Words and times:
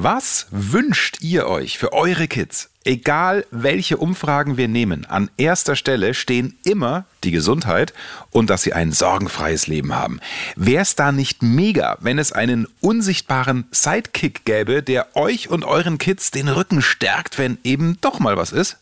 Was 0.00 0.46
wünscht 0.50 1.22
ihr 1.22 1.48
euch 1.48 1.76
für 1.76 1.92
eure 1.92 2.28
Kids? 2.28 2.70
Egal 2.84 3.44
welche 3.50 3.96
Umfragen 3.96 4.56
wir 4.56 4.68
nehmen, 4.68 5.06
an 5.06 5.28
erster 5.36 5.76
Stelle 5.76 6.14
stehen 6.14 6.56
immer 6.64 7.04
die 7.24 7.32
Gesundheit 7.32 7.92
und 8.30 8.48
dass 8.48 8.62
sie 8.62 8.74
ein 8.74 8.92
sorgenfreies 8.92 9.66
Leben 9.66 9.94
haben. 9.94 10.20
Wäre 10.56 10.82
es 10.82 10.94
da 10.94 11.10
nicht 11.10 11.42
mega, 11.42 11.96
wenn 12.00 12.18
es 12.18 12.32
einen 12.32 12.68
unsichtbaren 12.80 13.66
Sidekick 13.72 14.44
gäbe, 14.44 14.82
der 14.82 15.16
euch 15.16 15.50
und 15.50 15.64
euren 15.64 15.98
Kids 15.98 16.30
den 16.30 16.48
Rücken 16.48 16.80
stärkt, 16.80 17.36
wenn 17.36 17.58
eben 17.64 17.98
doch 18.00 18.20
mal 18.20 18.36
was 18.36 18.52
ist? 18.52 18.76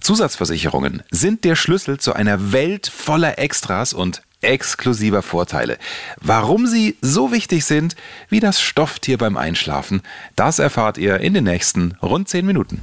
Zusatzversicherungen 0.00 1.02
sind 1.10 1.44
der 1.44 1.56
Schlüssel 1.56 1.98
zu 1.98 2.14
einer 2.14 2.52
Welt 2.52 2.88
voller 2.88 3.38
Extras 3.38 3.92
und 3.92 4.22
exklusiver 4.42 5.22
Vorteile. 5.22 5.78
Warum 6.20 6.66
sie 6.66 6.96
so 7.00 7.32
wichtig 7.32 7.64
sind 7.64 7.96
wie 8.28 8.40
das 8.40 8.60
Stofftier 8.60 9.18
beim 9.18 9.36
Einschlafen, 9.36 10.02
das 10.36 10.58
erfahrt 10.58 10.98
ihr 10.98 11.20
in 11.20 11.34
den 11.34 11.44
nächsten 11.44 11.96
rund 12.02 12.28
10 12.28 12.44
Minuten. 12.46 12.80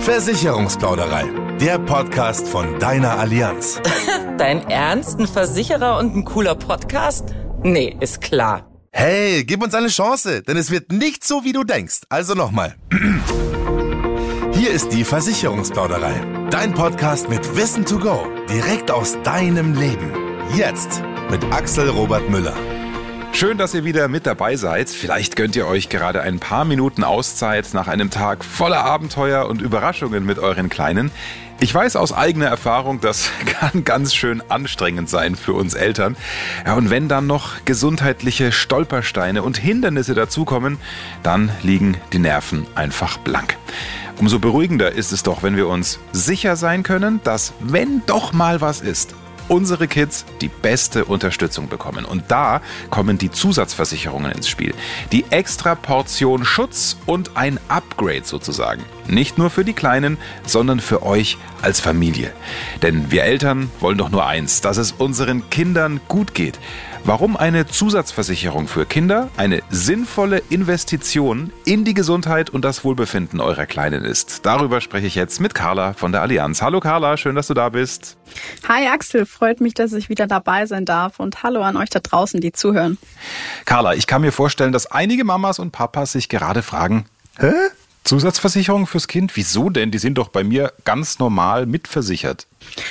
Versicherungsplauderei, 0.00 1.24
der 1.60 1.78
Podcast 1.78 2.48
von 2.48 2.78
deiner 2.78 3.18
Allianz. 3.18 3.80
Dein 4.38 4.68
Ernst? 4.70 5.18
Ein 5.18 5.26
Versicherer 5.26 5.98
und 5.98 6.16
ein 6.16 6.24
cooler 6.24 6.54
Podcast? 6.54 7.34
Nee, 7.62 7.96
ist 8.00 8.20
klar. 8.20 8.66
Hey, 8.92 9.44
gib 9.44 9.62
uns 9.62 9.74
eine 9.74 9.88
Chance, 9.88 10.42
denn 10.42 10.56
es 10.56 10.70
wird 10.70 10.90
nicht 10.90 11.22
so, 11.22 11.44
wie 11.44 11.52
du 11.52 11.62
denkst. 11.62 12.00
Also 12.08 12.34
nochmal. 12.34 12.74
Hier 14.52 14.70
ist 14.70 14.92
die 14.92 15.04
Versicherungsplauderei. 15.04 16.14
Dein 16.50 16.74
Podcast 16.74 17.28
mit 17.28 17.56
Wissen 17.56 17.84
to 17.84 17.98
go. 17.98 18.26
Direkt 18.50 18.90
aus 18.90 19.16
deinem 19.22 19.74
Leben. 19.74 20.10
Jetzt 20.56 21.04
mit 21.30 21.44
Axel 21.52 21.88
Robert 21.88 22.28
Müller. 22.28 22.56
Schön, 23.30 23.58
dass 23.58 23.74
ihr 23.74 23.84
wieder 23.84 24.08
mit 24.08 24.26
dabei 24.26 24.56
seid. 24.56 24.90
Vielleicht 24.90 25.36
gönnt 25.36 25.54
ihr 25.54 25.68
euch 25.68 25.88
gerade 25.88 26.20
ein 26.22 26.40
paar 26.40 26.64
Minuten 26.64 27.04
Auszeit 27.04 27.68
nach 27.74 27.86
einem 27.86 28.10
Tag 28.10 28.44
voller 28.44 28.84
Abenteuer 28.84 29.46
und 29.46 29.62
Überraschungen 29.62 30.26
mit 30.26 30.40
euren 30.40 30.68
Kleinen. 30.68 31.12
Ich 31.60 31.72
weiß 31.72 31.94
aus 31.94 32.12
eigener 32.12 32.46
Erfahrung, 32.46 33.00
das 33.00 33.30
kann 33.46 33.84
ganz 33.84 34.16
schön 34.16 34.42
anstrengend 34.48 35.08
sein 35.08 35.36
für 35.36 35.52
uns 35.52 35.74
Eltern. 35.74 36.16
Ja, 36.66 36.74
und 36.74 36.90
wenn 36.90 37.06
dann 37.06 37.28
noch 37.28 37.64
gesundheitliche 37.64 38.50
Stolpersteine 38.50 39.44
und 39.44 39.58
Hindernisse 39.58 40.14
dazukommen, 40.14 40.78
dann 41.22 41.52
liegen 41.62 41.98
die 42.12 42.18
Nerven 42.18 42.66
einfach 42.74 43.16
blank. 43.18 43.56
Umso 44.20 44.38
beruhigender 44.38 44.92
ist 44.92 45.12
es 45.12 45.22
doch, 45.22 45.42
wenn 45.42 45.56
wir 45.56 45.66
uns 45.66 45.98
sicher 46.12 46.54
sein 46.54 46.82
können, 46.82 47.20
dass 47.24 47.54
wenn 47.60 48.02
doch 48.04 48.34
mal 48.34 48.60
was 48.60 48.82
ist, 48.82 49.14
unsere 49.50 49.88
Kids 49.88 50.24
die 50.40 50.48
beste 50.48 51.04
Unterstützung 51.04 51.68
bekommen. 51.68 52.04
Und 52.04 52.24
da 52.28 52.62
kommen 52.88 53.18
die 53.18 53.30
Zusatzversicherungen 53.30 54.30
ins 54.30 54.48
Spiel. 54.48 54.74
Die 55.12 55.24
extra 55.30 55.74
Portion 55.74 56.44
Schutz 56.44 56.96
und 57.04 57.36
ein 57.36 57.58
Upgrade 57.68 58.24
sozusagen. 58.24 58.82
Nicht 59.08 59.38
nur 59.38 59.50
für 59.50 59.64
die 59.64 59.72
Kleinen, 59.72 60.18
sondern 60.46 60.78
für 60.78 61.02
euch 61.02 61.36
als 61.62 61.80
Familie. 61.80 62.32
Denn 62.82 63.10
wir 63.10 63.24
Eltern 63.24 63.70
wollen 63.80 63.98
doch 63.98 64.10
nur 64.10 64.24
eins, 64.24 64.60
dass 64.60 64.76
es 64.76 64.92
unseren 64.92 65.50
Kindern 65.50 66.00
gut 66.06 66.32
geht. 66.32 66.58
Warum 67.04 67.36
eine 67.36 67.66
Zusatzversicherung 67.66 68.68
für 68.68 68.84
Kinder 68.84 69.30
eine 69.38 69.62
sinnvolle 69.70 70.42
Investition 70.50 71.50
in 71.64 71.84
die 71.84 71.94
Gesundheit 71.94 72.50
und 72.50 72.62
das 72.62 72.84
Wohlbefinden 72.84 73.40
eurer 73.40 73.64
Kleinen 73.64 74.04
ist. 74.04 74.44
Darüber 74.44 74.82
spreche 74.82 75.06
ich 75.06 75.14
jetzt 75.14 75.40
mit 75.40 75.54
Carla 75.54 75.94
von 75.94 76.12
der 76.12 76.20
Allianz. 76.20 76.60
Hallo 76.60 76.78
Carla, 76.78 77.16
schön, 77.16 77.34
dass 77.34 77.46
du 77.46 77.54
da 77.54 77.70
bist. 77.70 78.18
Hi 78.68 78.86
Axel, 78.86 79.24
freut 79.40 79.62
mich, 79.62 79.72
dass 79.72 79.94
ich 79.94 80.10
wieder 80.10 80.26
dabei 80.26 80.66
sein 80.66 80.84
darf 80.84 81.18
und 81.18 81.42
hallo 81.42 81.62
an 81.62 81.78
euch 81.78 81.88
da 81.88 82.00
draußen, 82.00 82.42
die 82.42 82.52
zuhören. 82.52 82.98
Carla, 83.64 83.94
ich 83.94 84.06
kann 84.06 84.20
mir 84.20 84.32
vorstellen, 84.32 84.70
dass 84.70 84.86
einige 84.86 85.24
Mamas 85.24 85.58
und 85.58 85.70
Papas 85.70 86.12
sich 86.12 86.28
gerade 86.28 86.62
fragen, 86.62 87.06
hä? 87.38 87.50
Zusatzversicherung 88.04 88.86
fürs 88.86 89.08
Kind? 89.08 89.34
Wieso 89.36 89.70
denn? 89.70 89.90
Die 89.90 89.98
sind 89.98 90.18
doch 90.18 90.28
bei 90.28 90.44
mir 90.44 90.74
ganz 90.84 91.18
normal 91.18 91.64
mitversichert. 91.64 92.46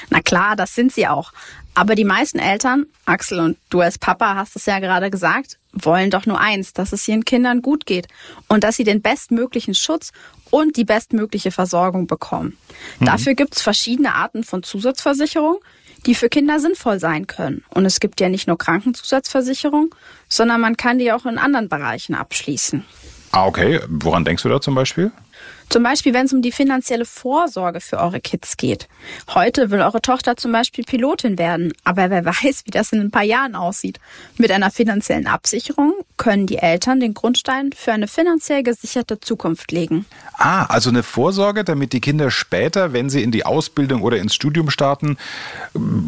Na 0.09 0.21
klar, 0.21 0.55
das 0.55 0.73
sind 0.73 0.91
sie 0.91 1.07
auch. 1.07 1.33
Aber 1.75 1.93
die 1.93 2.03
meisten 2.03 2.39
Eltern, 2.39 2.87
Axel 3.05 3.39
und 3.39 3.57
du 3.69 3.81
als 3.81 3.99
Papa 3.99 4.33
hast 4.33 4.55
es 4.55 4.65
ja 4.65 4.79
gerade 4.79 5.11
gesagt, 5.11 5.59
wollen 5.71 6.09
doch 6.09 6.25
nur 6.25 6.39
eins, 6.39 6.73
dass 6.73 6.93
es 6.93 7.07
ihren 7.07 7.25
Kindern 7.25 7.61
gut 7.61 7.85
geht 7.85 8.07
und 8.47 8.63
dass 8.63 8.75
sie 8.75 8.83
den 8.83 9.03
bestmöglichen 9.03 9.75
Schutz 9.75 10.11
und 10.49 10.77
die 10.77 10.85
bestmögliche 10.85 11.51
Versorgung 11.51 12.07
bekommen. 12.07 12.57
Mhm. 12.99 13.05
Dafür 13.05 13.35
gibt 13.35 13.55
es 13.55 13.61
verschiedene 13.61 14.15
Arten 14.15 14.43
von 14.43 14.63
Zusatzversicherung, 14.63 15.59
die 16.05 16.15
für 16.15 16.29
Kinder 16.29 16.59
sinnvoll 16.59 16.99
sein 16.99 17.27
können. 17.27 17.63
Und 17.69 17.85
es 17.85 17.99
gibt 17.99 18.19
ja 18.19 18.29
nicht 18.29 18.47
nur 18.47 18.57
Krankenzusatzversicherung, 18.57 19.93
sondern 20.27 20.61
man 20.61 20.77
kann 20.77 20.99
die 20.99 21.11
auch 21.11 21.25
in 21.25 21.37
anderen 21.37 21.69
Bereichen 21.69 22.15
abschließen. 22.15 22.85
Ah, 23.31 23.45
okay. 23.45 23.79
Woran 23.87 24.25
denkst 24.25 24.43
du 24.43 24.49
da 24.49 24.59
zum 24.59 24.75
Beispiel? 24.75 25.11
Zum 25.69 25.83
Beispiel, 25.83 26.13
wenn 26.13 26.25
es 26.25 26.33
um 26.33 26.41
die 26.41 26.51
finanzielle 26.51 27.05
Vorsorge 27.05 27.79
für 27.79 27.99
eure 27.99 28.19
Kids 28.19 28.57
geht. 28.57 28.87
Heute 29.33 29.69
will 29.69 29.81
eure 29.81 30.01
Tochter 30.01 30.35
zum 30.35 30.51
Beispiel 30.51 30.83
Pilotin 30.83 31.37
werden, 31.37 31.73
aber 31.83 32.09
wer 32.09 32.25
weiß, 32.25 32.63
wie 32.65 32.71
das 32.71 32.91
in 32.91 33.01
ein 33.01 33.11
paar 33.11 33.23
Jahren 33.23 33.55
aussieht. 33.55 33.99
Mit 34.37 34.51
einer 34.51 34.71
finanziellen 34.71 35.27
Absicherung 35.27 35.93
können 36.17 36.47
die 36.47 36.57
Eltern 36.57 36.99
den 36.99 37.13
Grundstein 37.13 37.71
für 37.71 37.93
eine 37.93 38.07
finanziell 38.07 38.63
gesicherte 38.63 39.19
Zukunft 39.19 39.71
legen. 39.71 40.05
Ah, 40.33 40.65
also 40.65 40.89
eine 40.89 41.03
Vorsorge, 41.03 41.63
damit 41.63 41.93
die 41.93 42.01
Kinder 42.01 42.31
später, 42.31 42.91
wenn 42.93 43.09
sie 43.09 43.21
in 43.21 43.31
die 43.31 43.45
Ausbildung 43.45 44.01
oder 44.01 44.17
ins 44.17 44.33
Studium 44.33 44.71
starten, 44.71 45.17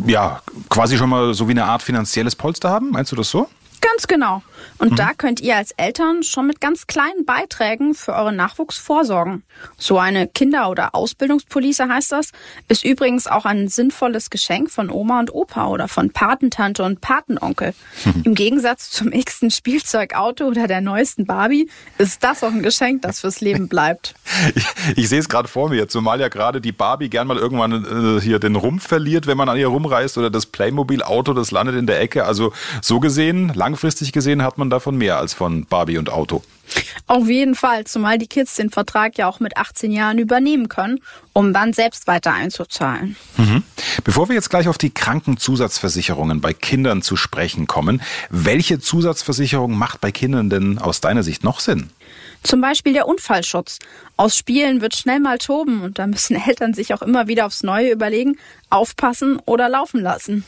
ja, 0.07 0.41
quasi 0.69 0.97
schon 0.97 1.09
mal 1.09 1.35
so 1.35 1.47
wie 1.47 1.51
eine 1.51 1.65
Art 1.65 1.83
finanzielles 1.83 2.35
Polster 2.35 2.69
haben. 2.69 2.91
Meinst 2.91 3.11
du 3.11 3.15
das 3.15 3.29
so? 3.29 3.47
Ganz 3.81 4.07
genau. 4.07 4.41
Und 4.77 4.91
mhm. 4.91 4.95
da 4.95 5.13
könnt 5.13 5.41
ihr 5.41 5.57
als 5.57 5.71
Eltern 5.71 6.23
schon 6.23 6.47
mit 6.47 6.61
ganz 6.61 6.87
kleinen 6.87 7.25
Beiträgen 7.25 7.93
für 7.93 8.13
euren 8.13 8.35
Nachwuchs 8.35 8.77
vorsorgen. 8.77 9.43
So 9.77 9.97
eine 9.97 10.27
Kinder- 10.27 10.69
oder 10.69 10.95
Ausbildungspolice 10.95 11.87
heißt 11.87 12.11
das, 12.11 12.31
ist 12.67 12.83
übrigens 12.85 13.27
auch 13.27 13.45
ein 13.45 13.67
sinnvolles 13.67 14.29
Geschenk 14.29 14.71
von 14.71 14.89
Oma 14.89 15.19
und 15.19 15.33
Opa 15.33 15.67
oder 15.67 15.87
von 15.87 16.11
Patentante 16.11 16.83
und 16.83 17.01
Patenonkel. 17.01 17.73
Mhm. 18.05 18.21
Im 18.23 18.35
Gegensatz 18.35 18.89
zum 18.91 19.09
nächsten 19.09 19.51
Spielzeugauto 19.51 20.45
oder 20.45 20.67
der 20.67 20.81
neuesten 20.81 21.25
Barbie 21.25 21.69
ist 21.97 22.23
das 22.23 22.43
auch 22.43 22.51
ein 22.51 22.63
Geschenk, 22.63 23.01
das 23.01 23.21
fürs 23.21 23.41
Leben 23.41 23.67
bleibt. 23.67 24.15
Ich, 24.55 24.65
ich 24.95 25.09
sehe 25.09 25.19
es 25.19 25.29
gerade 25.29 25.47
vor 25.47 25.69
mir, 25.69 25.87
zumal 25.87 26.19
ja 26.19 26.27
gerade 26.27 26.61
die 26.61 26.71
Barbie 26.71 27.09
gern 27.09 27.27
mal 27.27 27.37
irgendwann 27.37 28.17
äh, 28.17 28.21
hier 28.21 28.39
den 28.39 28.55
Rumpf 28.55 28.87
verliert, 28.87 29.27
wenn 29.27 29.37
man 29.37 29.49
an 29.49 29.57
ihr 29.57 29.67
rumreißt 29.67 30.17
oder 30.17 30.29
das 30.29 30.45
Playmobil-Auto, 30.45 31.33
das 31.33 31.51
landet 31.51 31.75
in 31.75 31.85
der 31.85 31.99
Ecke. 32.01 32.25
Also 32.25 32.51
so 32.81 32.99
gesehen, 32.99 33.51
lang 33.53 33.71
langfristig 33.71 34.11
gesehen 34.11 34.43
hat 34.43 34.50
man 34.57 34.69
davon 34.69 34.97
mehr 34.97 35.17
als 35.17 35.33
von 35.33 35.65
Barbie 35.65 35.97
und 35.97 36.09
Auto. 36.09 36.43
Auf 37.07 37.27
jeden 37.27 37.55
Fall, 37.55 37.85
zumal 37.85 38.17
die 38.17 38.27
Kids 38.27 38.55
den 38.55 38.69
Vertrag 38.69 39.17
ja 39.17 39.27
auch 39.27 39.39
mit 39.39 39.57
18 39.57 39.91
Jahren 39.91 40.17
übernehmen 40.17 40.69
können, 40.69 40.99
um 41.33 41.53
dann 41.53 41.73
selbst 41.73 42.07
weiter 42.07 42.33
einzuzahlen. 42.33 43.15
Mhm. 43.37 43.63
Bevor 44.03 44.29
wir 44.29 44.35
jetzt 44.35 44.49
gleich 44.49 44.67
auf 44.67 44.77
die 44.77 44.91
Krankenzusatzversicherungen 44.91 46.39
bei 46.39 46.53
Kindern 46.53 47.01
zu 47.01 47.17
sprechen 47.17 47.67
kommen, 47.67 48.01
welche 48.29 48.79
Zusatzversicherung 48.79 49.77
macht 49.77 49.99
bei 50.01 50.11
Kindern 50.11 50.49
denn 50.49 50.77
aus 50.77 51.01
deiner 51.01 51.23
Sicht 51.23 51.43
noch 51.43 51.59
Sinn? 51.59 51.89
Zum 52.43 52.59
Beispiel 52.59 52.93
der 52.93 53.07
Unfallschutz. 53.07 53.79
Aus 54.17 54.35
Spielen 54.35 54.81
wird 54.81 54.95
schnell 54.95 55.19
mal 55.19 55.37
toben 55.37 55.81
und 55.81 55.99
da 55.99 56.07
müssen 56.07 56.35
Eltern 56.47 56.73
sich 56.73 56.93
auch 56.93 57.01
immer 57.01 57.27
wieder 57.27 57.45
aufs 57.45 57.63
Neue 57.63 57.91
überlegen, 57.91 58.37
aufpassen 58.69 59.39
oder 59.45 59.69
laufen 59.69 60.01
lassen. 60.01 60.43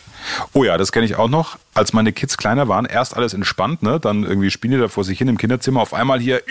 Oh 0.53 0.63
ja, 0.63 0.77
das 0.77 0.91
kenne 0.91 1.05
ich 1.05 1.15
auch 1.15 1.29
noch. 1.29 1.57
Als 1.73 1.93
meine 1.93 2.13
Kids 2.13 2.37
kleiner 2.37 2.67
waren, 2.67 2.85
erst 2.85 3.15
alles 3.15 3.33
entspannt, 3.33 3.83
ne? 3.83 3.99
Dann 3.99 4.23
irgendwie 4.23 4.51
spielen 4.51 4.73
die 4.73 4.79
da 4.79 4.87
vor 4.87 5.03
sich 5.03 5.17
hin 5.17 5.27
im 5.27 5.37
Kinderzimmer. 5.37 5.81
Auf 5.81 5.93
einmal 5.93 6.19
hier 6.19 6.41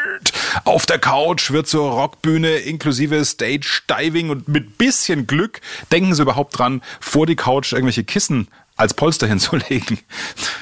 auf 0.64 0.86
der 0.86 0.98
Couch 0.98 1.50
wird 1.50 1.66
zur 1.66 1.90
Rockbühne 1.90 2.56
inklusive 2.56 3.24
Stage 3.24 3.82
Diving 3.90 4.30
und 4.30 4.48
mit 4.48 4.78
bisschen 4.78 5.26
Glück 5.26 5.60
denken 5.92 6.14
sie 6.14 6.22
überhaupt 6.22 6.58
dran, 6.58 6.82
vor 7.00 7.26
die 7.26 7.36
Couch 7.36 7.72
irgendwelche 7.72 8.04
Kissen 8.04 8.48
als 8.76 8.94
Polster 8.94 9.26
hinzulegen. 9.28 9.98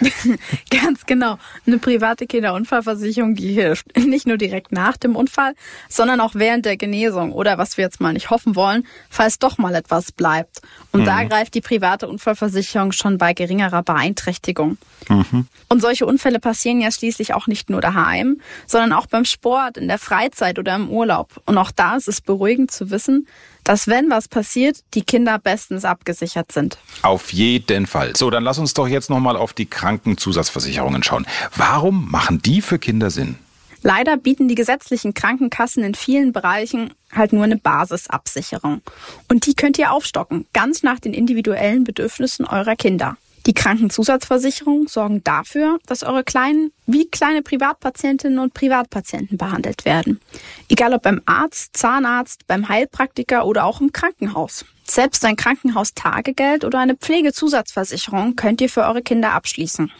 Ganz 0.70 1.06
genau. 1.06 1.38
Eine 1.66 1.78
private 1.78 2.26
Kinderunfallversicherung, 2.26 3.34
die 3.34 3.52
hilft. 3.52 3.96
Nicht 3.96 4.26
nur 4.26 4.36
direkt 4.36 4.72
nach 4.72 4.96
dem 4.96 5.16
Unfall, 5.16 5.54
sondern 5.88 6.20
auch 6.20 6.34
während 6.34 6.64
der 6.64 6.76
Genesung 6.76 7.32
oder 7.32 7.58
was 7.58 7.76
wir 7.76 7.84
jetzt 7.84 8.00
mal 8.00 8.12
nicht 8.12 8.30
hoffen 8.30 8.56
wollen, 8.56 8.86
falls 9.10 9.38
doch 9.38 9.58
mal 9.58 9.74
etwas 9.74 10.12
bleibt. 10.12 10.60
Und 10.92 11.02
mhm. 11.02 11.06
da 11.06 11.24
greift 11.24 11.54
die 11.54 11.60
private 11.60 12.08
Unfallversicherung 12.08 12.92
schon 12.92 13.18
bei 13.18 13.34
geringerer 13.34 13.82
Beeinträchtigung. 13.82 14.78
Mhm. 15.08 15.46
Und 15.68 15.80
solche 15.80 16.06
Unfälle 16.06 16.38
passieren 16.38 16.80
ja 16.80 16.90
schließlich 16.90 17.34
auch 17.34 17.46
nicht 17.46 17.70
nur 17.70 17.80
daheim, 17.80 18.40
sondern 18.66 18.92
auch 18.92 19.06
beim 19.06 19.24
Sport, 19.24 19.76
in 19.76 19.88
der 19.88 19.98
Freizeit 19.98 20.58
oder 20.58 20.76
im 20.76 20.88
Urlaub. 20.88 21.42
Und 21.46 21.58
auch 21.58 21.70
da 21.70 21.96
ist 21.96 22.08
es 22.08 22.20
beruhigend 22.20 22.70
zu 22.70 22.90
wissen, 22.90 23.26
dass 23.64 23.88
wenn 23.88 24.10
was 24.10 24.28
passiert, 24.28 24.78
die 24.94 25.02
Kinder 25.02 25.38
bestens 25.38 25.84
abgesichert 25.84 26.52
sind. 26.52 26.78
Auf 27.02 27.32
jeden 27.32 27.86
Fall. 27.86 28.14
So, 28.14 28.30
dann 28.30 28.44
lass 28.44 28.58
uns 28.58 28.74
doch 28.74 28.86
jetzt 28.86 29.10
nochmal 29.10 29.36
auf 29.36 29.52
die 29.52 29.66
Krankenzusatzversicherungen 29.66 31.02
schauen. 31.02 31.26
Warum 31.56 32.10
machen 32.10 32.40
die 32.42 32.60
für 32.60 32.78
Kinder 32.78 33.10
Sinn? 33.10 33.36
Leider 33.82 34.16
bieten 34.16 34.48
die 34.48 34.54
gesetzlichen 34.54 35.12
Krankenkassen 35.12 35.84
in 35.84 35.94
vielen 35.94 36.32
Bereichen 36.32 36.94
halt 37.12 37.34
nur 37.34 37.44
eine 37.44 37.58
Basisabsicherung. 37.58 38.80
Und 39.28 39.44
die 39.44 39.54
könnt 39.54 39.78
ihr 39.78 39.92
aufstocken, 39.92 40.46
ganz 40.54 40.82
nach 40.82 41.00
den 41.00 41.12
individuellen 41.12 41.84
Bedürfnissen 41.84 42.46
eurer 42.46 42.76
Kinder. 42.76 43.18
Die 43.46 43.52
Krankenzusatzversicherungen 43.52 44.86
sorgen 44.86 45.22
dafür, 45.22 45.78
dass 45.86 46.02
eure 46.02 46.24
Kleinen 46.24 46.72
wie 46.86 47.08
kleine 47.10 47.42
Privatpatientinnen 47.42 48.38
und 48.38 48.54
Privatpatienten 48.54 49.36
behandelt 49.36 49.84
werden. 49.84 50.20
Egal 50.68 50.94
ob 50.94 51.02
beim 51.02 51.20
Arzt, 51.26 51.76
Zahnarzt, 51.76 52.46
beim 52.46 52.68
Heilpraktiker 52.68 53.44
oder 53.46 53.64
auch 53.64 53.82
im 53.82 53.92
Krankenhaus. 53.92 54.64
Selbst 54.86 55.24
ein 55.24 55.36
Krankenhaustagegeld 55.36 56.64
oder 56.64 56.78
eine 56.78 56.94
Pflegezusatzversicherung 56.94 58.36
könnt 58.36 58.60
ihr 58.60 58.68
für 58.68 58.82
eure 58.82 59.02
Kinder 59.02 59.32
abschließen. 59.32 59.90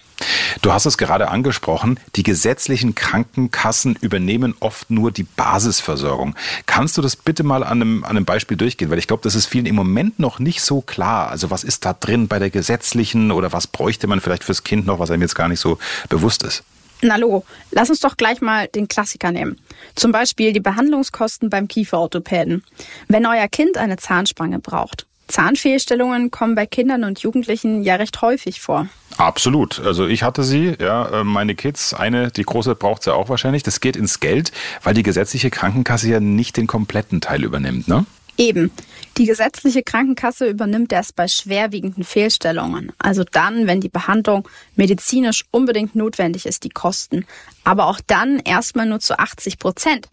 Du 0.63 0.73
hast 0.73 0.87
es 0.87 0.99
gerade 0.99 1.29
angesprochen, 1.31 1.99
die 2.17 2.23
gesetzlichen 2.23 2.95
Krankenkassen 2.95 3.97
übernehmen 4.01 4.55
oft 4.61 4.91
nur 4.91 5.11
die 5.11 5.25
Basisversorgung. 5.25 6.35
Kannst 6.67 6.97
du 6.97 7.03
das 7.03 7.17
bitte 7.17 7.43
mal 7.43 7.65
an 7.65 7.83
einem, 7.83 8.05
an 8.05 8.11
einem 8.11 8.25
Beispiel 8.25 8.57
durchgehen? 8.57 8.91
Weil 8.91 8.99
ich 8.99 9.07
glaube, 9.07 9.23
das 9.23 9.35
ist 9.35 9.47
vielen 9.47 9.67
im 9.67 9.75
Moment 9.75 10.19
noch 10.19 10.39
nicht 10.39 10.61
so 10.61 10.81
klar. 10.81 11.31
Also 11.31 11.51
was 11.51 11.65
ist 11.65 11.85
da 11.85 11.95
drin 11.95 12.29
bei 12.29 12.39
der 12.39 12.51
gesetzlichen 12.51 13.33
oder 13.33 13.53
was 13.53 13.67
bräuchte 13.67 14.07
man 14.07 14.21
vielleicht 14.21 14.45
fürs 14.45 14.65
Kind 14.65 14.87
noch, 14.87 14.99
was 14.99 15.11
einem 15.11 15.23
jetzt 15.23 15.35
gar 15.35 15.49
nicht 15.49 15.61
so 15.61 15.79
bewusst 16.09 16.43
ist? 16.43 16.63
Na 17.07 17.17
Lo, 17.17 17.45
lass 17.71 17.91
uns 17.91 18.01
doch 18.01 18.17
gleich 18.17 18.41
mal 18.41 18.67
den 18.67 18.89
Klassiker 18.89 19.31
nehmen. 19.31 19.61
Zum 19.95 20.11
Beispiel 20.11 20.55
die 20.55 20.61
Behandlungskosten 20.61 21.51
beim 21.51 21.69
Kieferorthopäden. 21.69 22.65
Wenn 23.09 23.27
euer 23.27 23.47
Kind 23.49 23.77
eine 23.77 23.99
Zahnspange 23.99 24.59
braucht. 24.59 25.07
Zahnfehlstellungen 25.29 26.31
kommen 26.31 26.55
bei 26.55 26.65
Kindern 26.65 27.05
und 27.05 27.19
Jugendlichen 27.19 27.83
ja 27.83 27.97
recht 27.97 28.23
häufig 28.23 28.63
vor. 28.63 28.89
Absolut. 29.19 29.81
Also 29.81 30.07
ich 30.07 30.23
hatte 30.23 30.43
sie, 30.45 30.77
ja, 30.81 31.21
äh, 31.21 31.25
meine 31.25 31.55
Kids, 31.55 31.93
eine, 31.93 32.31
die 32.31 32.43
große 32.43 32.75
braucht 32.75 33.03
sie 33.03 33.15
auch 33.15 33.29
wahrscheinlich. 33.29 33.63
Das 33.63 33.81
geht 33.81 33.97
ins 33.97 34.21
Geld, 34.21 34.53
weil 34.83 34.95
die 34.95 35.03
gesetzliche 35.03 35.51
Krankenkasse 35.51 36.09
ja 36.09 36.21
nicht 36.21 36.57
den 36.57 36.67
kompletten 36.67 37.21
Teil 37.21 37.45
übernimmt, 37.45 37.87
ne? 37.87 38.07
Eben. 38.37 38.73
Die 39.17 39.27
gesetzliche 39.27 39.85
Krankenkasse 39.85 40.49
übernimmt 40.49 40.93
erst 40.93 41.15
bei 41.15 41.29
schwerwiegenden 41.29 42.03
Fehlstellungen, 42.03 42.91
also 42.99 43.23
dann, 43.23 43.69
wenn 43.69 43.81
die 43.81 43.89
Behandlung 43.89 44.49
medizinisch 44.75 45.45
unbedingt 45.53 45.95
notwendig 45.95 46.47
ist, 46.47 46.65
die 46.65 46.71
Kosten. 46.71 47.25
Aber 47.63 47.87
auch 47.87 48.01
dann 48.05 48.41
erstmal 48.41 48.87
nur 48.87 48.99
zu 48.99 49.17
80 49.17 49.61
Prozent. 49.61 50.09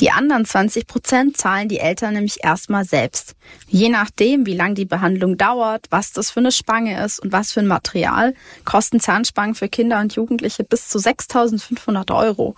Die 0.00 0.10
anderen 0.10 0.46
20 0.46 0.86
Prozent 0.86 1.36
zahlen 1.36 1.68
die 1.68 1.78
Eltern 1.78 2.14
nämlich 2.14 2.42
erstmal 2.42 2.86
selbst. 2.86 3.34
Je 3.68 3.90
nachdem, 3.90 4.46
wie 4.46 4.56
lang 4.56 4.74
die 4.74 4.86
Behandlung 4.86 5.36
dauert, 5.36 5.86
was 5.90 6.12
das 6.12 6.30
für 6.30 6.40
eine 6.40 6.52
Spange 6.52 7.04
ist 7.04 7.20
und 7.20 7.32
was 7.32 7.52
für 7.52 7.60
ein 7.60 7.66
Material, 7.66 8.32
kosten 8.64 9.00
Zahnspangen 9.00 9.54
für 9.54 9.68
Kinder 9.68 10.00
und 10.00 10.14
Jugendliche 10.14 10.64
bis 10.64 10.88
zu 10.88 10.98
6.500 10.98 12.16
Euro. 12.16 12.56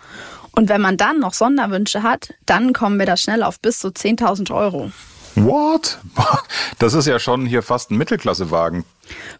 Und 0.58 0.68
wenn 0.68 0.80
man 0.80 0.96
dann 0.96 1.20
noch 1.20 1.34
Sonderwünsche 1.34 2.02
hat, 2.02 2.34
dann 2.44 2.72
kommen 2.72 2.98
wir 2.98 3.06
da 3.06 3.16
schnell 3.16 3.44
auf 3.44 3.60
bis 3.60 3.78
zu 3.78 3.90
10.000 3.90 4.52
Euro. 4.52 4.90
What? 5.36 5.98
Das 6.80 6.94
ist 6.94 7.06
ja 7.06 7.20
schon 7.20 7.46
hier 7.46 7.62
fast 7.62 7.92
ein 7.92 7.96
Mittelklassewagen. 7.96 8.84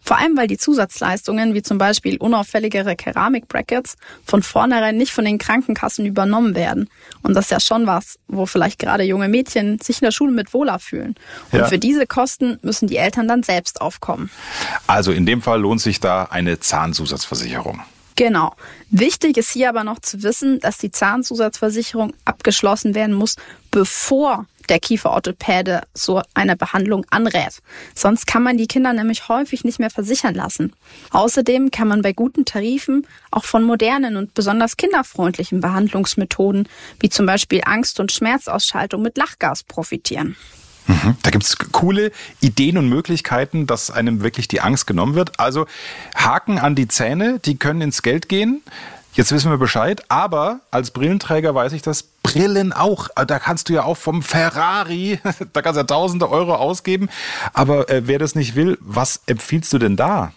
Vor 0.01 0.17
allem, 0.17 0.37
weil 0.37 0.47
die 0.47 0.57
Zusatzleistungen, 0.57 1.53
wie 1.53 1.61
zum 1.61 1.77
Beispiel 1.77 2.15
unauffälligere 2.17 2.95
Keramikbrackets, 2.95 3.97
von 4.25 4.43
vornherein 4.43 4.95
nicht 4.95 5.11
von 5.11 5.25
den 5.25 5.39
Krankenkassen 5.39 6.05
übernommen 6.05 6.55
werden. 6.55 6.89
Und 7.21 7.33
das 7.33 7.45
ist 7.45 7.51
ja 7.51 7.59
schon 7.59 7.85
was, 7.85 8.17
wo 8.29 8.45
vielleicht 8.45 8.79
gerade 8.79 9.03
junge 9.03 9.27
Mädchen 9.27 9.79
sich 9.79 10.01
in 10.01 10.05
der 10.05 10.11
Schule 10.11 10.31
mit 10.31 10.53
wohler 10.53 10.79
fühlen. 10.79 11.15
Und 11.51 11.59
ja. 11.59 11.65
für 11.65 11.79
diese 11.79 12.07
Kosten 12.07 12.59
müssen 12.61 12.87
die 12.87 12.97
Eltern 12.97 13.27
dann 13.27 13.43
selbst 13.43 13.81
aufkommen. 13.81 14.29
Also 14.87 15.11
in 15.11 15.25
dem 15.25 15.41
Fall 15.41 15.59
lohnt 15.59 15.81
sich 15.81 15.99
da 15.99 16.23
eine 16.23 16.61
Zahnzusatzversicherung. 16.61 17.81
Genau. 18.19 18.53
Wichtig 18.91 19.37
ist 19.37 19.51
hier 19.51 19.69
aber 19.69 19.85
noch 19.85 19.99
zu 19.99 20.23
wissen, 20.23 20.59
dass 20.59 20.77
die 20.77 20.91
Zahnzusatzversicherung 20.91 22.11
abgeschlossen 22.25 22.93
werden 22.93 23.15
muss, 23.15 23.37
bevor 23.71 24.45
der 24.67 24.81
Kieferorthopäde 24.81 25.83
so 25.93 26.21
eine 26.33 26.57
Behandlung 26.57 27.05
anrät. 27.11 27.61
Sonst 27.95 28.27
kann 28.27 28.43
man 28.43 28.57
die 28.57 28.67
Kinder 28.67 28.91
nämlich 28.91 29.29
häufig 29.29 29.63
nicht 29.63 29.79
mehr 29.79 29.89
versichern 29.89 30.35
lassen. 30.35 30.73
Außerdem 31.11 31.71
kann 31.71 31.87
man 31.87 32.01
bei 32.01 32.11
guten 32.11 32.43
Tarifen 32.43 33.07
auch 33.31 33.45
von 33.45 33.63
modernen 33.63 34.17
und 34.17 34.33
besonders 34.33 34.75
kinderfreundlichen 34.75 35.61
Behandlungsmethoden 35.61 36.67
wie 36.99 37.07
zum 37.07 37.25
Beispiel 37.25 37.61
Angst- 37.63 38.01
und 38.01 38.11
Schmerzausschaltung 38.11 39.01
mit 39.01 39.17
Lachgas 39.17 39.63
profitieren. 39.63 40.35
Mhm. 40.87 41.17
Da 41.21 41.29
gibt 41.31 41.43
es 41.43 41.57
coole 41.71 42.11
Ideen 42.41 42.77
und 42.77 42.89
Möglichkeiten, 42.89 43.67
dass 43.67 43.91
einem 43.91 44.21
wirklich 44.21 44.47
die 44.47 44.61
Angst 44.61 44.87
genommen 44.87 45.15
wird. 45.15 45.39
Also 45.39 45.67
Haken 46.15 46.57
an 46.57 46.75
die 46.75 46.87
Zähne, 46.87 47.39
die 47.39 47.57
können 47.57 47.81
ins 47.81 48.01
Geld 48.01 48.29
gehen. 48.29 48.61
Jetzt 49.13 49.31
wissen 49.31 49.51
wir 49.51 49.57
Bescheid, 49.57 50.03
aber 50.07 50.61
als 50.71 50.91
Brillenträger 50.91 51.53
weiß 51.53 51.73
ich 51.73 51.81
das, 51.81 52.03
Brillen 52.23 52.73
auch. 52.73 53.09
Da 53.15 53.39
kannst 53.39 53.69
du 53.69 53.73
ja 53.73 53.83
auch 53.83 53.97
vom 53.97 54.21
Ferrari, 54.21 55.19
da 55.53 55.61
kannst 55.61 55.77
du 55.77 55.81
ja 55.81 55.87
tausende 55.87 56.29
Euro 56.29 56.55
ausgeben. 56.55 57.09
Aber 57.53 57.89
äh, 57.89 58.03
wer 58.05 58.19
das 58.19 58.35
nicht 58.35 58.55
will, 58.55 58.77
was 58.81 59.21
empfiehlst 59.25 59.73
du 59.73 59.79
denn 59.79 59.95
da? 59.95 60.31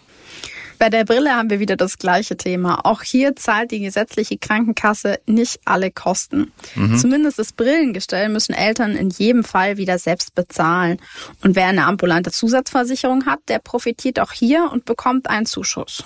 Bei 0.83 0.89
der 0.89 1.05
Brille 1.05 1.33
haben 1.33 1.49
wir 1.49 1.61
wieder 1.61 1.77
das 1.77 1.97
gleiche 1.97 2.35
Thema. 2.35 2.85
Auch 2.85 3.03
hier 3.03 3.37
zahlt 3.37 3.71
die 3.71 3.79
gesetzliche 3.79 4.37
Krankenkasse 4.37 5.21
nicht 5.25 5.61
alle 5.63 5.91
Kosten. 5.91 6.51
Mhm. 6.75 6.97
Zumindest 6.97 7.39
das 7.39 7.53
Brillengestell 7.53 8.27
müssen 8.27 8.51
Eltern 8.51 8.97
in 8.97 9.09
jedem 9.09 9.45
Fall 9.45 9.77
wieder 9.77 9.97
selbst 9.97 10.35
bezahlen. 10.35 10.97
Und 11.41 11.55
wer 11.55 11.67
eine 11.67 11.85
ambulante 11.85 12.31
Zusatzversicherung 12.31 13.25
hat, 13.25 13.39
der 13.47 13.59
profitiert 13.59 14.19
auch 14.19 14.33
hier 14.33 14.71
und 14.73 14.83
bekommt 14.83 15.29
einen 15.29 15.45
Zuschuss. 15.45 16.03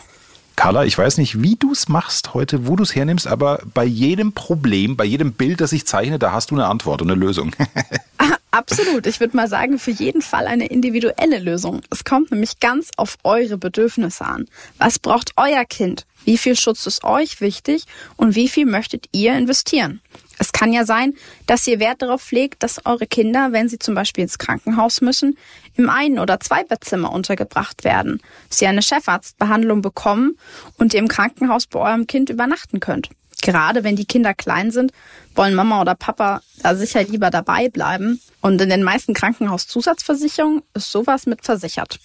Carla, 0.56 0.86
ich 0.86 0.96
weiß 0.96 1.18
nicht, 1.18 1.42
wie 1.42 1.56
du 1.56 1.72
es 1.72 1.90
machst 1.90 2.36
heute, 2.36 2.68
wo 2.68 2.76
du 2.76 2.84
es 2.84 2.96
hernimmst, 2.96 3.26
aber 3.26 3.64
bei 3.74 3.84
jedem 3.84 4.34
Problem, 4.34 4.96
bei 4.96 5.06
jedem 5.06 5.34
Bild, 5.34 5.60
das 5.60 5.72
ich 5.72 5.88
zeichne, 5.88 6.20
da 6.20 6.34
hast 6.34 6.52
du 6.52 6.56
eine 6.56 6.68
Antwort 6.68 7.02
und 7.02 7.10
eine 7.10 7.20
Lösung. 7.20 7.52
Absolut. 8.52 9.06
Ich 9.08 9.20
würde 9.20 9.36
mal 9.36 9.48
sagen, 9.48 9.78
für 9.78 9.92
jeden 9.92 10.22
Fall 10.22 10.48
eine 10.48 10.68
individuelle 10.68 11.40
Lösung. 11.40 11.82
Es 11.90 12.06
kommt 12.06 12.32
nämlich 12.32 12.60
ganz 12.60 12.92
auf 12.96 13.18
eure 13.24 13.58
Bedürfnisse 13.58 14.26
an. 14.26 14.46
Was 14.78 15.00
braucht 15.00 15.34
euer 15.36 15.66
Kind? 15.66 16.06
Wie 16.24 16.38
viel 16.38 16.56
Schutz 16.56 16.86
ist 16.86 17.04
euch 17.04 17.42
wichtig? 17.42 17.84
Und 18.16 18.36
wie 18.36 18.48
viel 18.48 18.66
möchtet 18.66 19.08
ihr 19.12 19.34
investieren? 19.34 20.02
Es 20.40 20.52
kann 20.52 20.72
ja 20.72 20.86
sein, 20.86 21.14
dass 21.46 21.68
ihr 21.68 21.80
Wert 21.80 22.02
darauf 22.02 22.32
legt, 22.32 22.64
dass 22.64 22.86
eure 22.86 23.08
Kinder, 23.08 23.52
wenn 23.52 23.70
sie 23.70 23.80
zum 23.80 23.96
Beispiel 23.96 24.24
ins 24.24 24.38
Krankenhaus 24.38 25.02
müssen, 25.02 25.38
im 25.76 25.90
Ein- 25.90 26.20
oder 26.20 26.40
Zweibettzimmer 26.40 27.12
untergebracht 27.12 27.84
werden, 27.84 28.22
sie 28.50 28.68
eine 28.68 28.82
Chefarztbehandlung 28.82 29.82
bekommen 29.82 30.38
und 30.78 30.94
ihr 30.94 31.00
im 31.00 31.08
Krankenhaus 31.08 31.68
bei 31.68 31.80
eurem 31.80 32.08
Kind 32.08 32.30
übernachten 32.30 32.80
könnt. 32.80 33.10
Gerade 33.42 33.84
wenn 33.84 33.96
die 33.96 34.06
Kinder 34.06 34.34
klein 34.34 34.72
sind, 34.72 34.92
wollen 35.36 35.54
Mama 35.54 35.82
oder 35.82 35.96
Papa 35.96 36.42
da 36.64 36.76
sicher 36.76 37.04
lieber 37.04 37.30
dabei 37.30 37.70
bleiben. 37.70 38.20
Und 38.42 38.62
in 38.62 38.70
den 38.70 38.84
meisten 38.84 39.14
Krankenhauszusatzversicherungen 39.14 40.64
ist 40.74 40.92
sowas 40.92 41.26
mit 41.26 41.46
versichert. 41.46 42.00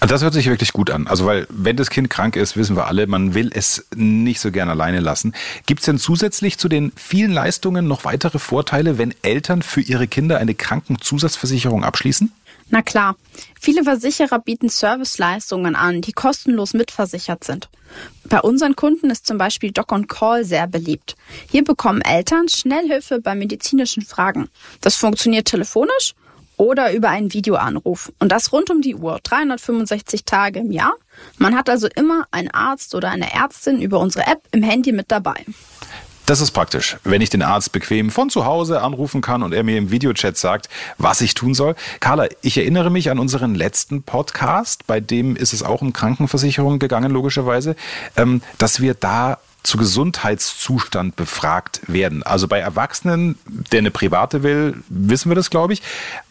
Das 0.00 0.22
hört 0.22 0.34
sich 0.34 0.46
wirklich 0.46 0.72
gut 0.72 0.90
an. 0.90 1.06
Also, 1.06 1.26
weil 1.26 1.46
wenn 1.48 1.76
das 1.76 1.88
Kind 1.90 2.10
krank 2.10 2.36
ist, 2.36 2.56
wissen 2.56 2.76
wir 2.76 2.86
alle, 2.86 3.06
man 3.06 3.34
will 3.34 3.50
es 3.54 3.86
nicht 3.94 4.40
so 4.40 4.50
gern 4.50 4.68
alleine 4.68 5.00
lassen. 5.00 5.34
Gibt 5.66 5.80
es 5.80 5.86
denn 5.86 5.98
zusätzlich 5.98 6.58
zu 6.58 6.68
den 6.68 6.92
vielen 6.96 7.32
Leistungen 7.32 7.86
noch 7.86 8.04
weitere 8.04 8.38
Vorteile, 8.38 8.98
wenn 8.98 9.14
Eltern 9.22 9.62
für 9.62 9.80
ihre 9.80 10.08
Kinder 10.08 10.38
eine 10.38 10.54
Krankenzusatzversicherung 10.54 11.84
abschließen? 11.84 12.32
Na 12.70 12.82
klar, 12.82 13.16
viele 13.60 13.84
Versicherer 13.84 14.38
bieten 14.38 14.68
Serviceleistungen 14.68 15.76
an, 15.76 16.00
die 16.00 16.12
kostenlos 16.12 16.72
mitversichert 16.72 17.44
sind. 17.44 17.68
Bei 18.32 18.40
unseren 18.40 18.76
Kunden 18.76 19.10
ist 19.10 19.26
zum 19.26 19.36
Beispiel 19.36 19.72
Doc 19.72 19.92
on 19.92 20.06
Call 20.06 20.46
sehr 20.46 20.66
beliebt. 20.66 21.16
Hier 21.50 21.62
bekommen 21.62 22.00
Eltern 22.00 22.48
Schnellhilfe 22.48 23.20
bei 23.20 23.34
medizinischen 23.34 24.02
Fragen. 24.02 24.48
Das 24.80 24.96
funktioniert 24.96 25.48
telefonisch 25.48 26.14
oder 26.56 26.94
über 26.94 27.10
einen 27.10 27.34
Videoanruf. 27.34 28.10
Und 28.20 28.32
das 28.32 28.50
rund 28.50 28.70
um 28.70 28.80
die 28.80 28.94
Uhr, 28.94 29.20
365 29.22 30.24
Tage 30.24 30.60
im 30.60 30.72
Jahr. 30.72 30.94
Man 31.36 31.54
hat 31.54 31.68
also 31.68 31.88
immer 31.94 32.26
einen 32.30 32.50
Arzt 32.50 32.94
oder 32.94 33.10
eine 33.10 33.34
Ärztin 33.34 33.82
über 33.82 33.98
unsere 33.98 34.26
App 34.26 34.40
im 34.50 34.62
Handy 34.62 34.92
mit 34.92 35.10
dabei. 35.10 35.44
Das 36.26 36.40
ist 36.40 36.52
praktisch, 36.52 36.98
wenn 37.02 37.20
ich 37.20 37.30
den 37.30 37.42
Arzt 37.42 37.72
bequem 37.72 38.10
von 38.10 38.30
zu 38.30 38.44
Hause 38.44 38.80
anrufen 38.80 39.20
kann 39.22 39.42
und 39.42 39.52
er 39.52 39.64
mir 39.64 39.76
im 39.76 39.90
Videochat 39.90 40.36
sagt, 40.36 40.68
was 40.96 41.20
ich 41.20 41.34
tun 41.34 41.52
soll. 41.52 41.74
Carla, 41.98 42.28
ich 42.42 42.56
erinnere 42.58 42.90
mich 42.90 43.10
an 43.10 43.18
unseren 43.18 43.56
letzten 43.56 44.02
Podcast, 44.04 44.86
bei 44.86 45.00
dem 45.00 45.34
ist 45.34 45.52
es 45.52 45.64
auch 45.64 45.82
um 45.82 45.92
Krankenversicherung 45.92 46.78
gegangen, 46.78 47.10
logischerweise, 47.10 47.74
ähm, 48.16 48.40
dass 48.58 48.80
wir 48.80 48.94
da 48.94 49.38
zu 49.64 49.78
Gesundheitszustand 49.78 51.16
befragt 51.16 51.80
werden. 51.86 52.22
Also 52.22 52.48
bei 52.48 52.58
Erwachsenen, 52.58 53.38
der 53.70 53.78
eine 53.78 53.90
private 53.90 54.42
will, 54.42 54.82
wissen 54.88 55.30
wir 55.30 55.36
das, 55.36 55.50
glaube 55.50 55.72
ich. 55.72 55.82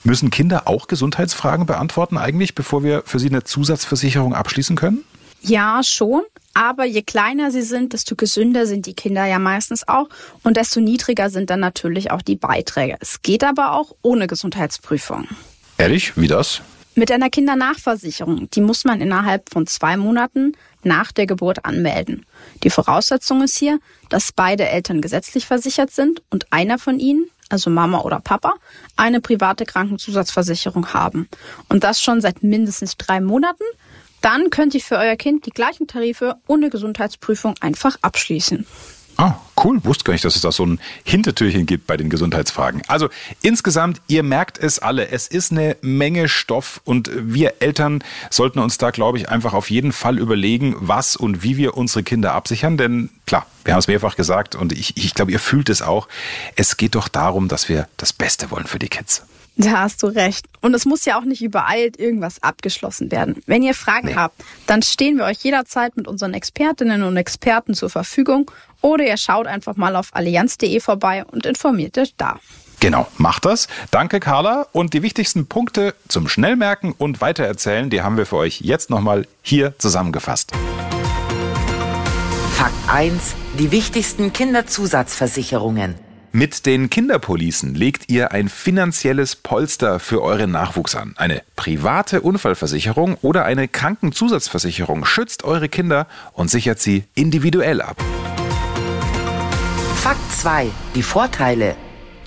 Müssen 0.04 0.32
Kinder 0.32 0.68
auch 0.68 0.88
Gesundheitsfragen 0.88 1.66
beantworten 1.66 2.18
eigentlich, 2.18 2.56
bevor 2.56 2.84
wir 2.84 3.04
für 3.06 3.20
sie 3.20 3.30
eine 3.30 3.44
Zusatzversicherung 3.44 4.36
abschließen 4.36 4.76
können? 4.76 5.04
Ja, 5.42 5.82
schon. 5.84 6.22
Aber 6.54 6.86
je 6.86 7.02
kleiner 7.02 7.50
sie 7.50 7.62
sind, 7.62 7.94
desto 7.94 8.16
gesünder 8.16 8.66
sind 8.66 8.86
die 8.86 8.94
Kinder 8.94 9.26
ja 9.26 9.40
meistens 9.40 9.88
auch 9.88 10.10
und 10.44 10.58
desto 10.58 10.82
niedriger 10.82 11.30
sind 11.30 11.50
dann 11.50 11.62
natürlich 11.62 12.12
auch 12.12 12.22
die 12.22 12.36
Beiträge. 12.36 12.98
Es 13.00 13.22
geht 13.22 13.44
aber 13.44 13.72
auch 13.72 13.96
ohne 14.02 14.28
Gesundheitsprüfung. 14.28 15.28
Ehrlich? 15.78 16.18
Wie 16.18 16.28
das? 16.28 16.62
Mit 16.94 17.10
einer 17.10 17.30
Kindernachversicherung. 17.30 18.50
Die 18.52 18.60
muss 18.60 18.84
man 18.84 19.00
innerhalb 19.00 19.50
von 19.50 19.66
zwei 19.66 19.96
Monaten 19.96 20.58
nach 20.84 21.14
der 21.14 21.26
Geburt 21.26 21.64
anmelden. 21.64 22.26
Die 22.64 22.70
Voraussetzung 22.70 23.42
ist 23.42 23.58
hier, 23.58 23.80
dass 24.10 24.34
beide 24.34 24.68
Eltern 24.68 25.02
gesetzlich 25.02 25.46
versichert 25.46 25.92
sind 25.92 26.22
und 26.30 26.52
einer 26.52 26.78
von 26.78 27.00
ihnen, 27.00 27.30
also 27.48 27.70
Mama 27.70 28.02
oder 28.02 28.20
Papa, 28.20 28.56
eine 28.98 29.22
private 29.22 29.66
Krankenzusatzversicherung 29.66 30.94
haben. 30.94 31.30
Und 31.70 31.86
das 31.86 32.02
schon 32.02 32.20
seit 32.20 32.44
mindestens 32.44 32.98
drei 32.98 33.22
Monaten 33.22 33.64
Dann 34.22 34.50
könnt 34.52 34.74
ihr 34.76 34.82
für 34.82 34.98
euer 34.98 35.16
Kind 35.16 35.46
die 35.46 35.52
gleichen 35.52 35.88
Tarife 35.88 36.36
ohne 36.48 36.70
Gesundheitsprüfung 36.70 37.56
einfach 37.60 37.98
abschließen. 38.02 38.66
Ah, 39.18 39.36
cool. 39.64 39.84
Wusste 39.84 40.04
gar 40.04 40.14
nicht, 40.14 40.26
dass 40.26 40.36
es 40.36 40.42
da 40.42 40.52
so 40.52 40.66
ein 40.66 40.80
Hintertürchen 41.04 41.66
gibt 41.66 41.86
bei 41.86 41.98
den 41.98 42.10
Gesundheitsfragen. 42.10 42.82
Also 42.88 43.10
insgesamt, 43.42 44.02
ihr 44.08 44.24
merkt 44.24 44.58
es 44.58 44.80
alle. 44.80 45.10
Es 45.10 45.28
ist 45.28 45.52
eine 45.52 45.78
Menge 45.82 46.28
Stoff 46.28 46.82
und 46.86 47.12
wir 47.14 47.56
Eltern 47.60 48.04
sollten 48.30 48.60
uns 48.60 48.78
da, 48.78 48.90
glaube 48.90 49.20
ich, 49.20 49.30
einfach 49.30 49.54
auf 49.54 49.70
jeden 49.70 49.92
Fall 49.92 50.18
überlegen, 50.18 50.76
was 50.80 51.16
und 51.16 51.44
wie 51.44 51.58
wir 51.58 51.78
unsere 51.78 52.04
Kinder 52.04 52.34
absichern. 52.34 52.78
Denn 52.78 53.10
klar, 53.28 53.46
wir 53.64 53.74
haben 53.74 53.80
es 53.80 53.88
mehrfach 53.88 54.16
gesagt 54.16 54.56
und 54.56 54.72
ich, 54.72 54.98
ich 54.98 55.14
glaube, 55.14 55.32
ihr 55.32 55.40
fühlt 55.40 55.70
es 55.70 55.82
auch. 55.82 56.08
Es 56.56 56.78
geht 56.78 56.96
doch 56.96 57.08
darum, 57.08 57.48
dass 57.48 57.70
wir 57.70 57.88
das 57.98 58.14
Beste 58.14 58.50
wollen 58.50 58.66
für 58.66 58.80
die 58.80 58.90
Kids. 58.90 59.24
Da 59.72 59.82
hast 59.82 60.02
du 60.02 60.08
recht. 60.08 60.48
Und 60.62 60.74
es 60.74 60.86
muss 60.86 61.06
ja 61.06 61.20
auch 61.20 61.24
nicht 61.24 61.42
übereilt 61.42 62.00
irgendwas 62.00 62.42
abgeschlossen 62.42 63.12
werden. 63.12 63.42
Wenn 63.46 63.62
ihr 63.62 63.76
Fragen 63.76 64.08
nee. 64.08 64.16
habt, 64.16 64.44
dann 64.66 64.82
stehen 64.82 65.18
wir 65.18 65.26
euch 65.26 65.38
jederzeit 65.44 65.96
mit 65.96 66.08
unseren 66.08 66.34
Expertinnen 66.34 67.04
und 67.04 67.16
Experten 67.16 67.76
zur 67.76 67.90
Verfügung 67.90 68.50
oder 68.82 69.06
ihr 69.06 69.18
schaut 69.18 69.46
einfach 69.46 69.76
mal 69.76 69.96
auf 69.96 70.10
allianz.de 70.14 70.80
vorbei 70.80 71.24
und 71.26 71.46
informiert 71.46 71.98
euch 72.00 72.16
da. 72.18 72.40
Genau, 72.80 73.08
macht 73.18 73.46
das. 73.46 73.68
Danke, 73.92 74.20
Carla. 74.20 74.66
Und 74.72 74.96
die 74.96 75.04
wichtigsten 75.04 75.46
Punkte 75.46 75.94
zum 76.08 76.28
Schnellmerken 76.28 76.94
und 76.98 77.22
Weitererzählen, 77.22 77.92
die 77.92 78.02
haben 78.02 78.18
wir 78.18 78.26
für 78.26 78.38
euch 78.38 78.62
jetzt 78.62 78.90
nochmal 78.90 79.28
hier 79.44 79.78
zusammengefasst. 79.78 80.52
Fakt 82.54 82.74
1. 82.88 83.36
Die 83.60 83.72
wichtigsten 83.72 84.34
Kinderzusatzversicherungen. 84.34 85.96
Mit 86.34 86.66
den 86.66 86.90
Kinderpolicen 86.90 87.76
legt 87.76 88.10
ihr 88.10 88.32
ein 88.32 88.48
finanzielles 88.48 89.36
Polster 89.36 90.00
für 90.00 90.22
euren 90.22 90.52
Nachwuchs 90.52 90.96
an. 90.96 91.14
Eine 91.18 91.44
private 91.58 92.22
Unfallversicherung 92.22 93.16
oder 93.22 93.44
eine 93.44 93.68
Krankenzusatzversicherung 93.68 95.04
schützt 95.04 95.44
eure 95.44 95.68
Kinder 95.68 96.08
und 96.32 96.50
sichert 96.50 96.80
sie 96.80 97.04
individuell 97.16 97.82
ab. 97.82 98.02
Fakt 99.98 100.32
2. 100.32 100.68
Die 100.96 101.04
Vorteile. 101.04 101.76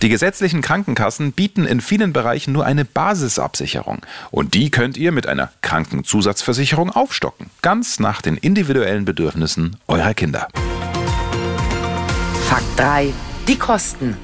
Die 0.02 0.10
gesetzlichen 0.10 0.60
Krankenkassen 0.60 1.32
bieten 1.32 1.64
in 1.64 1.80
vielen 1.80 2.12
Bereichen 2.12 2.52
nur 2.52 2.66
eine 2.66 2.84
Basisabsicherung. 2.84 4.04
Und 4.30 4.52
die 4.52 4.70
könnt 4.70 4.98
ihr 4.98 5.12
mit 5.12 5.26
einer 5.26 5.50
Krankenzusatzversicherung 5.62 6.90
aufstocken. 6.90 7.48
Ganz 7.62 8.00
nach 8.00 8.20
den 8.20 8.36
individuellen 8.36 9.06
Bedürfnissen 9.06 9.76
eurer 9.88 10.12
Kinder. 10.12 10.48
Fakt 12.50 12.78
3 12.78 13.14
die 13.48 13.58
Kosten. 13.58 14.16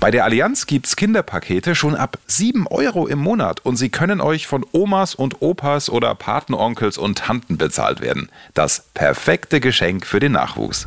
Bei 0.00 0.12
der 0.12 0.24
Allianz 0.24 0.66
gibt's 0.66 0.94
Kinderpakete 0.94 1.74
schon 1.74 1.96
ab 1.96 2.18
7 2.28 2.68
Euro 2.68 3.08
im 3.08 3.18
Monat 3.18 3.64
und 3.64 3.74
sie 3.74 3.88
können 3.88 4.20
euch 4.20 4.46
von 4.46 4.64
Omas 4.70 5.16
und 5.16 5.42
Opas 5.42 5.90
oder 5.90 6.14
Patenonkels 6.14 6.98
und 6.98 7.18
Tanten 7.18 7.58
bezahlt 7.58 8.00
werden. 8.00 8.28
Das 8.54 8.84
perfekte 8.94 9.58
Geschenk 9.58 10.06
für 10.06 10.20
den 10.20 10.32
Nachwuchs. 10.32 10.86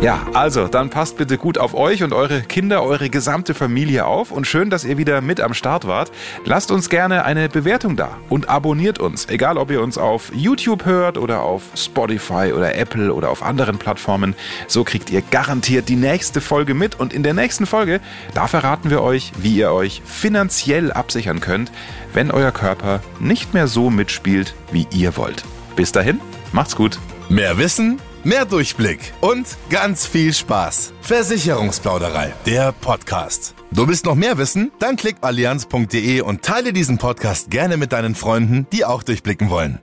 Ja, 0.00 0.24
also 0.32 0.68
dann 0.68 0.90
passt 0.90 1.16
bitte 1.16 1.38
gut 1.38 1.58
auf 1.58 1.74
euch 1.74 2.04
und 2.04 2.12
eure 2.12 2.42
Kinder, 2.42 2.84
eure 2.84 3.10
gesamte 3.10 3.52
Familie 3.54 4.06
auf 4.06 4.30
und 4.30 4.46
schön, 4.46 4.70
dass 4.70 4.84
ihr 4.84 4.96
wieder 4.96 5.20
mit 5.20 5.40
am 5.40 5.52
Start 5.52 5.88
wart. 5.88 6.12
Lasst 6.44 6.70
uns 6.70 6.88
gerne 6.88 7.24
eine 7.24 7.48
Bewertung 7.48 7.96
da 7.96 8.16
und 8.28 8.48
abonniert 8.48 9.00
uns, 9.00 9.26
egal 9.28 9.58
ob 9.58 9.72
ihr 9.72 9.82
uns 9.82 9.98
auf 9.98 10.30
YouTube 10.32 10.84
hört 10.84 11.18
oder 11.18 11.42
auf 11.42 11.62
Spotify 11.74 12.52
oder 12.54 12.76
Apple 12.76 13.12
oder 13.12 13.30
auf 13.30 13.42
anderen 13.42 13.78
Plattformen. 13.78 14.36
So 14.68 14.84
kriegt 14.84 15.10
ihr 15.10 15.22
garantiert 15.22 15.88
die 15.88 15.96
nächste 15.96 16.40
Folge 16.40 16.74
mit 16.74 17.00
und 17.00 17.12
in 17.12 17.24
der 17.24 17.34
nächsten 17.34 17.66
Folge, 17.66 18.00
da 18.34 18.46
verraten 18.46 18.90
wir 18.90 19.02
euch, 19.02 19.32
wie 19.38 19.56
ihr 19.56 19.72
euch 19.72 20.02
finanziell 20.04 20.92
absichern 20.92 21.40
könnt, 21.40 21.72
wenn 22.12 22.30
euer 22.30 22.52
Körper 22.52 23.00
nicht 23.20 23.54
mehr 23.54 23.68
so 23.68 23.90
mitspielt, 23.90 24.54
wie 24.72 24.86
ihr 24.92 25.16
wollt. 25.16 25.44
Bis 25.76 25.92
dahin, 25.92 26.20
macht's 26.52 26.76
gut. 26.76 26.98
Mehr 27.28 27.58
Wissen 27.58 28.00
Mehr 28.24 28.44
Durchblick 28.44 29.12
und 29.20 29.46
ganz 29.70 30.04
viel 30.04 30.34
Spaß. 30.34 30.92
Versicherungsplauderei, 31.02 32.34
der 32.46 32.72
Podcast. 32.72 33.54
Du 33.70 33.86
willst 33.86 34.06
noch 34.06 34.16
mehr 34.16 34.38
wissen? 34.38 34.72
Dann 34.80 34.96
klick 34.96 35.16
allianz.de 35.20 36.20
und 36.22 36.42
teile 36.42 36.72
diesen 36.72 36.98
Podcast 36.98 37.50
gerne 37.50 37.76
mit 37.76 37.92
deinen 37.92 38.14
Freunden, 38.14 38.66
die 38.72 38.84
auch 38.84 39.02
durchblicken 39.02 39.50
wollen. 39.50 39.80